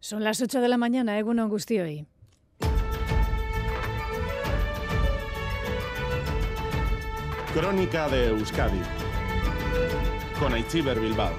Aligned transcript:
Son 0.00 0.22
las 0.22 0.40
8 0.40 0.60
de 0.60 0.68
la 0.68 0.76
mañana, 0.76 1.18
Egun 1.18 1.40
hoy. 1.40 2.06
Crónica 7.52 8.08
de 8.08 8.28
Euskadi 8.28 8.80
con 10.38 10.52
Aichiber 10.54 11.00
Bilbao. 11.00 11.32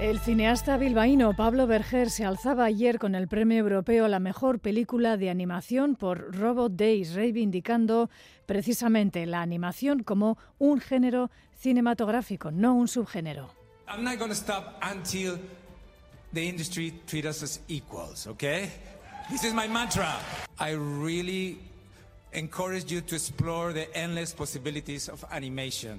El 0.00 0.20
cineasta 0.20 0.76
bilbaíno 0.76 1.34
Pablo 1.34 1.66
Berger 1.66 2.10
se 2.10 2.24
alzaba 2.24 2.66
ayer 2.66 2.98
con 2.98 3.14
el 3.14 3.26
premio 3.26 3.58
europeo 3.58 4.04
a 4.04 4.08
la 4.08 4.20
mejor 4.20 4.60
película 4.60 5.16
de 5.16 5.30
animación 5.30 5.96
por 5.96 6.36
Robot 6.36 6.72
Days, 6.74 7.14
reivindicando 7.14 8.10
precisamente 8.46 9.24
la 9.26 9.40
animación 9.40 10.02
como 10.02 10.38
un 10.58 10.78
género 10.78 11.30
cinematográfico, 11.56 12.50
no 12.50 12.74
un 12.74 12.86
subgénero. 12.86 13.57
I'm 13.90 14.04
not 14.04 14.18
going 14.18 14.30
to 14.30 14.36
stop 14.36 14.78
until 14.82 15.38
the 16.32 16.46
industry 16.46 16.92
treat 17.06 17.24
us 17.24 17.42
as 17.42 17.58
equals, 17.68 18.26
okay? 18.26 18.70
This 19.30 19.44
is 19.44 19.54
my 19.54 19.66
mantra. 19.66 20.14
I 20.58 20.72
really 20.72 21.58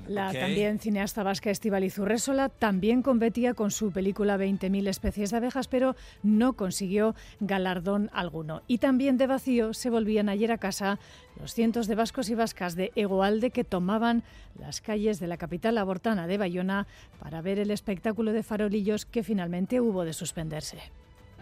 La 0.07 0.31
también 0.31 0.79
cineasta 0.79 1.23
vasca 1.23 1.49
Estíbaliz 1.49 1.97
Urresola 1.97 2.49
también 2.49 3.01
competía 3.01 3.53
con 3.55 3.71
su 3.71 3.91
película 3.91 4.37
20.000 4.37 4.87
especies 4.87 5.31
de 5.31 5.37
abejas, 5.37 5.67
pero 5.67 5.95
no 6.21 6.53
consiguió 6.53 7.15
galardón 7.39 8.09
alguno. 8.13 8.61
Y 8.67 8.77
también 8.77 9.17
de 9.17 9.27
vacío 9.27 9.73
se 9.73 9.89
volvían 9.89 10.29
ayer 10.29 10.51
a 10.51 10.59
casa 10.59 10.99
los 11.39 11.53
cientos 11.53 11.87
de 11.87 11.95
vascos 11.95 12.29
y 12.29 12.35
vascas 12.35 12.75
de 12.75 12.91
Egoalde 12.95 13.49
que 13.49 13.63
tomaban 13.63 14.23
las 14.59 14.81
calles 14.81 15.19
de 15.19 15.27
la 15.27 15.37
capital 15.37 15.77
abortana 15.77 16.27
de 16.27 16.37
Bayona 16.37 16.85
para 17.19 17.41
ver 17.41 17.59
el 17.59 17.71
espectáculo 17.71 18.33
de 18.33 18.43
farolillos 18.43 19.05
que 19.05 19.23
finalmente 19.23 19.81
hubo 19.81 20.05
de 20.05 20.13
suspenderse. 20.13 20.77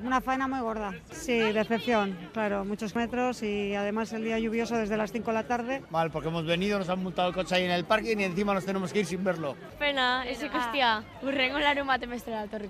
Una 0.03 0.21
faena 0.21 0.47
muy 0.47 0.59
gorda, 0.59 0.93
sí, 1.11 1.37
decepción, 1.39 2.15
claro, 2.31 2.63
muchos 2.63 2.95
metros 2.95 3.41
y 3.41 3.73
además 3.73 4.13
el 4.13 4.23
día 4.23 4.37
lluvioso 4.37 4.75
desde 4.75 4.95
las 4.95 5.11
5 5.11 5.25
de 5.25 5.33
la 5.33 5.47
tarde. 5.47 5.83
Mal, 5.89 6.11
porque 6.11 6.29
hemos 6.29 6.45
venido, 6.45 6.77
nos 6.77 6.89
han 6.89 7.01
montado 7.01 7.29
el 7.29 7.33
coche 7.33 7.55
ahí 7.55 7.63
en 7.63 7.71
el 7.71 7.83
parque 7.83 8.15
y 8.17 8.23
encima 8.23 8.53
nos 8.53 8.63
tenemos 8.63 8.93
que 8.93 8.99
ir 8.99 9.05
sin 9.07 9.23
verlo. 9.23 9.55
Pena, 9.79 10.27
ese 10.27 10.49
costia, 10.49 11.03
urrengo 11.23 11.57
la 11.57 11.73
la 11.73 12.47
torre 12.47 12.69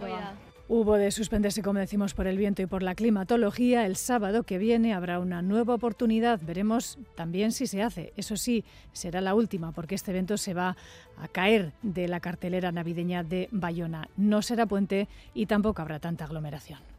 Hubo 0.70 0.96
de 0.96 1.12
suspenderse, 1.12 1.62
como 1.62 1.80
decimos, 1.80 2.14
por 2.14 2.28
el 2.28 2.38
viento 2.38 2.62
y 2.62 2.66
por 2.66 2.84
la 2.84 2.94
climatología. 2.94 3.86
El 3.86 3.96
sábado 3.96 4.44
que 4.44 4.58
viene 4.58 4.94
habrá 4.94 5.20
una 5.20 5.42
nueva 5.42 5.74
oportunidad. 5.74 6.42
Veremos 6.44 7.00
también 7.16 7.54
si 7.54 7.68
se 7.68 7.82
hace. 7.82 8.12
Eso 8.18 8.36
sí, 8.36 8.66
será 8.92 9.22
la 9.22 9.34
última, 9.34 9.72
porque 9.72 9.96
este 9.96 10.12
evento 10.12 10.36
se 10.36 10.54
va 10.54 10.76
a 11.18 11.28
caer 11.30 11.72
de 11.84 12.10
la 12.10 12.20
cartelera 12.20 12.74
navideña 12.74 13.24
de 13.24 13.48
Bayona. 13.52 14.10
No 14.18 14.42
será 14.42 14.66
puente 14.66 15.08
y 15.34 15.46
tampoco 15.46 15.82
habrá 15.82 16.00
tanta 16.00 16.26
aglomeración. 16.26 16.97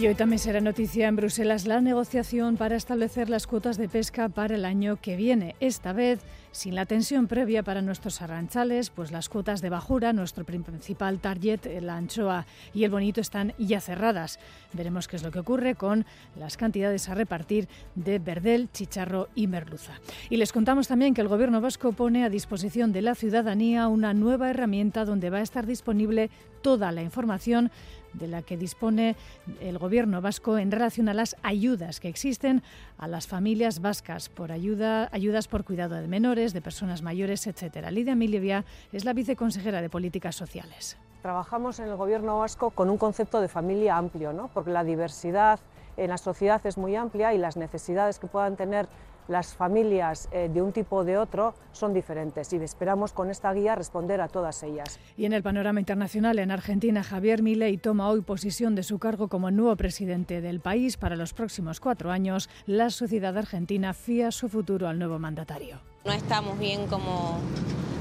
Y 0.00 0.06
hoy 0.06 0.14
también 0.14 0.38
será 0.38 0.62
noticia 0.62 1.08
en 1.08 1.16
Bruselas 1.16 1.66
la 1.66 1.82
negociación 1.82 2.56
para 2.56 2.74
establecer 2.74 3.28
las 3.28 3.46
cuotas 3.46 3.76
de 3.76 3.86
pesca 3.86 4.30
para 4.30 4.54
el 4.54 4.64
año 4.64 4.96
que 4.96 5.14
viene. 5.14 5.56
Esta 5.60 5.92
vez 5.92 6.20
sin 6.52 6.74
la 6.74 6.86
tensión 6.86 7.26
previa 7.26 7.62
para 7.62 7.82
nuestros 7.82 8.22
arranchales, 8.22 8.88
pues 8.88 9.12
las 9.12 9.28
cuotas 9.28 9.60
de 9.60 9.68
bajura, 9.68 10.14
nuestro 10.14 10.46
principal 10.46 11.20
target, 11.20 11.66
la 11.82 11.96
anchoa 11.96 12.46
y 12.72 12.84
el 12.84 12.90
bonito, 12.90 13.20
están 13.20 13.52
ya 13.58 13.82
cerradas. 13.82 14.38
Veremos 14.72 15.06
qué 15.06 15.16
es 15.16 15.22
lo 15.22 15.30
que 15.30 15.40
ocurre 15.40 15.74
con 15.74 16.06
las 16.34 16.56
cantidades 16.56 17.10
a 17.10 17.14
repartir 17.14 17.68
de 17.94 18.18
verdel, 18.18 18.70
chicharro 18.72 19.28
y 19.34 19.48
merluza. 19.48 20.00
Y 20.30 20.38
les 20.38 20.50
contamos 20.50 20.88
también 20.88 21.12
que 21.12 21.20
el 21.20 21.28
Gobierno 21.28 21.60
vasco 21.60 21.92
pone 21.92 22.24
a 22.24 22.30
disposición 22.30 22.90
de 22.92 23.02
la 23.02 23.14
ciudadanía 23.14 23.86
una 23.88 24.14
nueva 24.14 24.48
herramienta 24.48 25.04
donde 25.04 25.28
va 25.28 25.38
a 25.38 25.42
estar 25.42 25.66
disponible 25.66 26.30
toda 26.62 26.90
la 26.90 27.02
información 27.02 27.70
de 28.12 28.28
la 28.28 28.42
que 28.42 28.56
dispone 28.56 29.16
el 29.60 29.78
gobierno 29.78 30.20
vasco 30.20 30.58
en 30.58 30.70
relación 30.70 31.08
a 31.08 31.14
las 31.14 31.36
ayudas 31.42 32.00
que 32.00 32.08
existen 32.08 32.62
a 32.98 33.08
las 33.08 33.26
familias 33.26 33.80
vascas 33.80 34.28
por 34.28 34.52
ayuda, 34.52 35.08
ayudas 35.12 35.48
por 35.48 35.64
cuidado 35.64 35.96
de 35.96 36.08
menores, 36.08 36.52
de 36.52 36.60
personas 36.60 37.02
mayores, 37.02 37.46
etcétera. 37.46 37.90
Lidia 37.90 38.14
Milivia 38.14 38.64
es 38.92 39.04
la 39.04 39.12
viceconsejera 39.12 39.80
de 39.80 39.88
Políticas 39.88 40.36
Sociales. 40.36 40.96
Trabajamos 41.22 41.78
en 41.80 41.88
el 41.88 41.96
gobierno 41.96 42.38
vasco 42.38 42.70
con 42.70 42.88
un 42.88 42.96
concepto 42.96 43.40
de 43.40 43.48
familia 43.48 43.96
amplio, 43.96 44.32
¿no? 44.32 44.48
porque 44.48 44.70
la 44.70 44.84
diversidad 44.84 45.60
en 45.96 46.08
la 46.08 46.18
sociedad 46.18 46.64
es 46.64 46.78
muy 46.78 46.96
amplia 46.96 47.34
y 47.34 47.38
las 47.38 47.56
necesidades 47.56 48.18
que 48.18 48.26
puedan 48.26 48.56
tener 48.56 48.88
las 49.30 49.54
familias 49.54 50.28
eh, 50.32 50.50
de 50.52 50.60
un 50.60 50.72
tipo 50.72 50.96
o 50.96 51.04
de 51.04 51.16
otro 51.16 51.54
son 51.72 51.94
diferentes 51.94 52.52
y 52.52 52.56
esperamos 52.56 53.12
con 53.12 53.30
esta 53.30 53.52
guía 53.52 53.76
responder 53.76 54.20
a 54.20 54.28
todas 54.28 54.62
ellas. 54.62 54.98
Y 55.16 55.24
en 55.24 55.32
el 55.32 55.42
panorama 55.42 55.80
internacional, 55.80 56.38
en 56.38 56.50
Argentina, 56.50 57.02
Javier 57.02 57.42
Milei 57.42 57.78
toma 57.78 58.08
hoy 58.10 58.20
posición 58.22 58.74
de 58.74 58.82
su 58.82 58.98
cargo 58.98 59.28
como 59.28 59.50
nuevo 59.50 59.74
presidente 59.76 60.40
del 60.40 60.60
país. 60.60 60.96
Para 60.96 61.16
los 61.16 61.32
próximos 61.32 61.80
cuatro 61.80 62.10
años, 62.10 62.50
la 62.66 62.90
sociedad 62.90 63.38
argentina 63.38 63.94
fía 63.94 64.32
su 64.32 64.48
futuro 64.48 64.88
al 64.88 64.98
nuevo 64.98 65.18
mandatario. 65.18 65.80
No 66.04 66.12
estamos 66.12 66.58
bien 66.58 66.86
como 66.88 67.38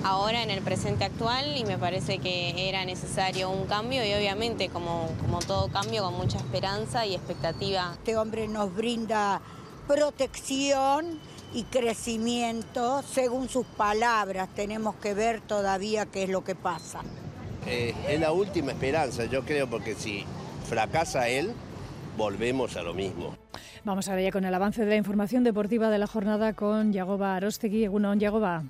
ahora 0.03 0.41
en 0.41 0.49
el 0.49 0.61
presente 0.61 1.03
actual 1.03 1.57
y 1.57 1.65
me 1.65 1.77
parece 1.77 2.19
que 2.19 2.69
era 2.69 2.85
necesario 2.85 3.49
un 3.49 3.65
cambio 3.65 4.05
y 4.05 4.13
obviamente 4.13 4.69
como, 4.69 5.09
como 5.21 5.39
todo 5.39 5.67
cambio 5.67 6.03
con 6.03 6.15
mucha 6.15 6.37
esperanza 6.37 7.05
y 7.05 7.13
expectativa. 7.13 7.91
Este 7.93 8.17
hombre 8.17 8.47
nos 8.47 8.73
brinda 8.73 9.41
protección 9.89 11.17
y 11.51 11.63
crecimiento, 11.63 13.01
según 13.01 13.49
sus 13.49 13.65
palabras. 13.65 14.47
Tenemos 14.55 14.93
que 14.97 15.15
ver 15.15 15.41
todavía 15.41 16.05
qué 16.05 16.23
es 16.23 16.29
lo 16.29 16.43
que 16.43 16.53
pasa. 16.53 16.99
Eh, 17.65 17.95
es 18.07 18.19
la 18.19 18.31
última 18.31 18.71
esperanza, 18.71 19.25
yo 19.25 19.43
creo, 19.43 19.67
porque 19.67 19.95
si 19.95 20.25
fracasa 20.65 21.27
él, 21.27 21.53
volvemos 22.17 22.77
a 22.77 22.83
lo 22.83 22.93
mismo. 22.93 23.35
Vamos 23.83 24.07
ahora 24.07 24.21
ya 24.21 24.31
con 24.31 24.45
el 24.45 24.53
avance 24.53 24.85
de 24.85 24.91
la 24.91 24.95
información 24.95 25.43
deportiva 25.43 25.89
de 25.89 25.97
la 25.97 26.05
jornada 26.05 26.53
con 26.53 26.93
Yagoba 26.93 27.35
Arostegui. 27.35 27.85
Egunon, 27.85 28.19
Yagoba. 28.19 28.65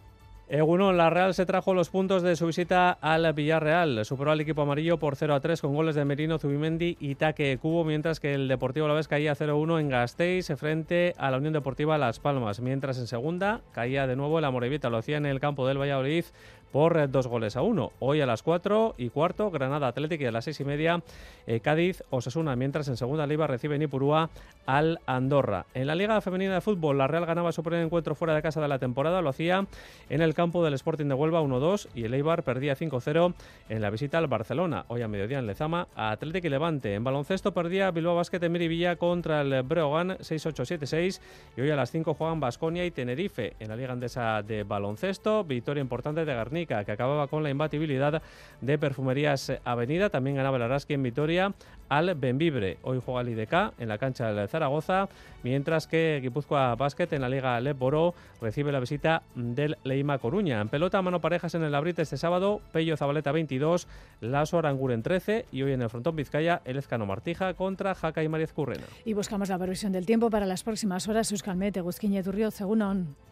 Eguno, 0.52 0.92
la 0.94 1.12
Real 1.12 1.36
se 1.36 1.46
trajo 1.46 1.76
los 1.76 1.90
puntos 1.90 2.24
de 2.24 2.36
su 2.36 2.48
visita 2.48 2.90
al 2.90 3.32
Villarreal. 3.34 4.04
Superó 4.04 4.32
al 4.32 4.42
equipo 4.42 4.64
amarillo 4.64 4.98
por 4.98 5.16
0 5.16 5.36
a 5.36 5.40
3 5.40 5.62
con 5.62 5.76
goles 5.76 5.94
de 5.94 6.06
Merino, 6.06 6.40
Zubimendi 6.40 6.98
y 7.00 7.14
Taque 7.14 7.60
Cubo, 7.62 7.86
mientras 7.86 8.20
que 8.20 8.34
el 8.34 8.48
Deportivo 8.48 8.88
La 8.88 8.96
Vez 8.96 9.08
caía 9.08 9.36
0-1 9.36 9.80
en 9.80 9.90
Gasteiz 9.90 10.48
frente 10.58 11.14
a 11.20 11.30
la 11.30 11.38
Unión 11.38 11.54
Deportiva 11.54 12.00
Las 12.00 12.20
Palmas. 12.20 12.62
Mientras 12.62 12.98
en 12.98 13.06
segunda 13.06 13.62
caía 13.74 14.08
de 14.08 14.16
nuevo 14.16 14.40
el 14.40 14.46
Amorevita, 14.46 14.90
lo 14.90 14.98
hacía 14.98 15.18
en 15.18 15.28
el 15.28 15.40
campo 15.40 15.68
del 15.68 15.78
Valladolid 15.78 16.26
por 16.72 17.10
dos 17.10 17.28
goles 17.28 17.56
a 17.56 17.62
uno. 17.62 17.92
Hoy 18.00 18.22
a 18.22 18.26
las 18.26 18.44
4 18.44 18.96
y 18.98 19.10
cuarto, 19.10 19.50
Granada 19.52 19.88
Atlético 19.88 20.24
y 20.24 20.28
a 20.28 20.32
las 20.32 20.46
seis 20.46 20.60
y 20.60 20.66
media, 20.66 21.02
eh, 21.48 21.60
Cádiz 21.62 22.04
Osasuna, 22.10 22.56
mientras 22.56 22.88
en 22.88 22.98
segunda 22.98 23.26
liga 23.26 23.48
recibe 23.48 23.80
Nipurúa 23.80 24.30
al 24.66 25.00
Andorra. 25.08 25.66
En 25.74 25.88
la 25.88 25.96
Liga 25.96 26.22
Femenina 26.22 26.54
de 26.54 26.62
Fútbol, 26.62 26.98
la 26.98 27.08
Real 27.08 27.26
ganaba 27.26 27.52
su 27.52 27.64
primer 27.64 27.84
encuentro 27.84 28.14
fuera 28.14 28.36
de 28.36 28.42
casa 28.42 28.62
de 28.62 28.68
la 28.68 28.78
temporada, 28.78 29.22
lo 29.22 29.30
hacía 29.30 29.66
en 30.10 30.22
el 30.22 30.34
campo 30.34 30.64
del 30.64 30.76
Sporting 30.76 31.08
de 31.08 31.16
Huelva 31.16 31.42
1-2 31.42 31.88
y 31.96 32.04
el 32.04 32.14
Eibar 32.14 32.44
perdía 32.44 32.76
5-0 32.76 33.34
en 33.70 33.82
la 33.82 33.90
visita 33.90 34.20
al 34.20 34.28
Barcelona. 34.28 34.86
Hoy 34.90 35.02
a 35.02 35.08
mediodía 35.08 35.40
en 35.40 35.48
Lezama, 35.48 35.88
Atlético 35.96 36.48
y 36.48 36.50
Levante. 36.52 36.94
En 36.94 37.04
baloncesto 37.04 37.54
perdía 37.54 37.90
Bilbao 37.92 38.16
Basket 38.16 38.44
en 38.44 38.52
Miribilla 38.52 38.96
contra 38.96 39.42
el 39.42 39.64
Breogán 39.64 40.18
6-8-7-6 40.20 41.20
y 41.58 41.62
hoy 41.62 41.72
a 41.72 41.76
las 41.76 41.92
5 41.92 42.14
juegan 42.14 42.40
Basconia 42.40 42.86
y 42.86 42.92
Tenerife 42.92 43.54
en 43.60 43.70
la 43.70 43.76
Liga 43.76 43.94
Andesa 43.94 44.44
de 44.44 44.64
Baloncesto. 44.64 45.44
Victoria 45.44 45.82
importante 45.82 46.26
de 46.26 46.34
Garnier 46.34 46.59
que 46.66 46.74
acababa 46.74 47.28
con 47.28 47.44
la 47.44 47.50
imbatibilidad 47.50 48.22
de 48.62 48.78
Perfumerías 48.78 49.52
Avenida. 49.64 50.10
También 50.10 50.36
ganaba 50.36 50.58
el 50.58 50.64
Araski 50.64 50.94
en 50.94 51.04
Vitoria 51.04 51.54
al 51.90 52.16
Benvibre. 52.16 52.78
Hoy 52.84 53.02
juega 53.04 53.22
el 53.22 53.30
IDK 53.30 53.74
en 53.80 53.90
la 53.90 53.98
cancha 53.98 54.32
de 54.32 54.48
Zaragoza, 54.48 55.10
mientras 55.44 55.88
que 55.88 56.20
Guipúzcoa 56.22 56.76
Basket 56.76 57.08
en 57.12 57.22
la 57.22 57.30
Liga 57.30 57.60
Leporo 57.60 58.14
recibe 58.42 58.72
la 58.72 58.80
visita 58.80 59.24
del 59.36 59.78
Leima 59.84 60.20
Coruña. 60.20 60.62
En 60.62 60.70
pelota, 60.70 61.02
mano 61.02 61.20
parejas 61.20 61.56
en 61.56 61.64
el 61.64 61.74
Abrite 61.76 62.04
este 62.04 62.18
sábado, 62.18 62.62
Pello 62.72 62.96
Zabaleta 62.96 63.32
22, 63.32 63.88
Laso 64.22 64.60
Aranguren 64.60 65.02
13 65.02 65.46
y 65.52 65.64
hoy 65.64 65.74
en 65.74 65.82
el 65.82 65.90
frontón 65.90 66.16
Vizcaya, 66.16 66.62
el 66.66 66.78
Ezcano 66.78 67.06
Martija 67.06 67.54
contra 67.56 67.96
Jaca 67.96 68.24
y 68.24 68.30
Mariez 68.30 68.54
Currena. 68.54 68.84
Y 69.06 69.14
buscamos 69.14 69.50
la 69.50 69.58
previsión 69.58 69.92
del 69.92 70.06
tiempo 70.06 70.30
para 70.30 70.46
las 70.46 70.64
próximas 70.64 71.08
horas. 71.08 71.32
Euskalmet, 71.32 71.80
Guzquiñe, 71.82 72.24
Turrio, 72.24 72.52
según 72.52 72.84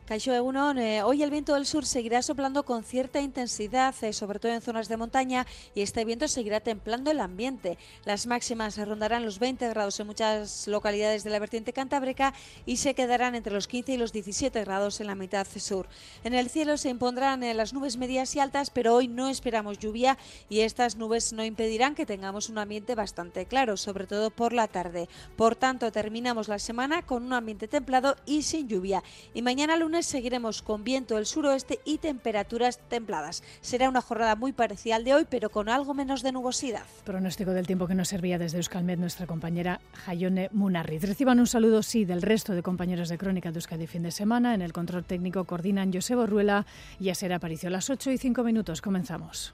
Caixo 0.07 0.31
Egunon, 0.31 0.77
eh, 0.77 1.04
hoy 1.04 1.21
el 1.21 1.30
viento 1.30 1.54
del 1.54 1.65
sur 1.65 1.86
seguirá 1.86 2.21
soplando 2.21 2.63
con 2.63 2.86
cierta 2.86 3.19
intensidad, 3.19 3.94
eh, 4.01 4.13
sobre 4.13 4.39
todo 4.39 4.54
en 4.54 4.62
zonas 4.62 4.88
de 4.88 4.95
montaña, 4.95 5.45
y 5.75 5.81
este 5.81 6.06
viento 6.06 6.30
seguirá 6.30 6.62
templando 6.62 7.12
el 7.12 7.19
ambiente. 7.19 7.77
Las 8.06 8.25
máximas 8.25 8.77
rondarán 8.77 9.25
los 9.25 9.38
20 9.38 9.68
grados 9.68 10.00
en 10.00 10.07
muchas 10.07 10.65
localidades 10.69 11.25
de 11.25 11.30
la 11.30 11.39
vertiente 11.39 11.74
cantábrica 11.74 12.33
y 12.65 12.77
se 12.77 12.94
quedarán 12.94 13.36
entre 13.36 13.51
los 13.51 13.68
15 13.68 13.92
y 13.92 13.98
los 13.98 14.13
17 14.13 14.63
grados 14.63 15.01
en 15.01 15.07
la 15.07 15.15
mitad 15.15 15.45
sur. 15.57 15.89
En 16.24 16.33
el 16.33 16.50
cielo 16.50 16.77
se 16.77 16.88
impondrán 16.88 17.44
eh, 17.44 17.53
las 17.53 17.74
nubes 17.74 17.98
medias 17.98 18.33
y 18.33 18.39
altas, 18.39 18.69
pero 18.69 18.95
hoy 18.95 19.10
no 19.10 19.27
esperamos 19.27 19.77
lluvia 19.77 20.18
y 20.48 20.62
estas 20.62 20.95
nubes 20.95 21.33
no 21.33 21.44
impedirán 21.44 21.95
que 21.95 22.06
tengamos 22.06 22.48
un 22.48 22.60
ambiente 22.60 22.95
bastante 22.95 23.45
claro, 23.45 23.75
sobre 23.75 24.07
todo 24.07 24.31
por 24.31 24.53
la 24.53 24.69
tarde. 24.69 25.10
Por 25.36 25.57
tanto, 25.57 25.92
terminamos 25.92 26.48
la 26.48 26.60
semana 26.60 27.01
con 27.01 27.24
un 27.24 27.33
ambiente 27.33 27.68
templado 27.68 28.15
y 28.25 28.44
sin 28.44 28.69
lluvia. 28.69 29.03
Y 29.33 29.42
mañana 29.42 29.75
lunes 29.75 29.97
seguiremos 30.06 30.62
con 30.62 30.84
viento 30.84 31.16
del 31.16 31.26
suroeste 31.26 31.80
y 31.86 31.98
temperaturas 31.98 32.80
templadas. 32.90 33.44
Será 33.62 33.90
una 33.90 34.02
jornada 34.02 34.36
muy 34.36 34.54
parecida 34.54 34.96
al 34.96 35.04
de 35.04 35.14
hoy, 35.14 35.26
pero 35.30 35.50
con 35.50 35.70
algo 35.70 35.94
menos 35.94 36.24
de 36.24 36.32
nubosidad. 36.32 36.84
Pronóstico 37.04 37.52
del 37.52 37.68
tiempo 37.68 37.88
que 37.88 37.96
nos 37.96 38.10
servía 38.10 38.38
desde 38.38 38.58
Euskalmet 38.58 39.00
nuestra 39.00 39.28
compañera 39.28 39.80
Jayone 40.06 40.50
Munarriz. 40.52 41.04
Reciban 41.04 41.40
un 41.40 41.48
saludo, 41.48 41.84
sí, 41.84 42.06
del 42.06 42.22
resto 42.22 42.54
de 42.54 42.64
compañeros 42.64 43.10
de 43.10 43.18
Crónica 43.18 43.52
de 43.52 43.58
Euskadi 43.58 43.88
fin 43.88 44.04
de 44.04 44.12
semana. 44.12 44.54
En 44.54 44.62
el 44.62 44.74
control 44.74 45.06
técnico 45.06 45.46
coordinan 45.46 45.92
Josebo 45.94 46.26
Ruela 46.26 46.66
y 47.00 47.10
Aser 47.10 47.34
apareció 47.34 47.70
a 47.70 47.72
las 47.72 47.90
8 47.90 48.12
y 48.12 48.18
5 48.18 48.44
minutos. 48.44 48.82
Comenzamos. 48.82 49.54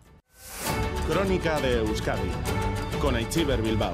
Crónica 1.07 1.59
de 1.61 1.79
Euskadi 1.79 2.29
con 2.99 3.15
Aichiber 3.15 3.61
Bilbao. 3.61 3.93